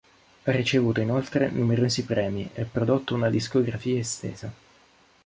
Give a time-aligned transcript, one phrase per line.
[0.45, 4.51] Ha ricevuto inoltre numerosi premi e prodotto una discografia estesa.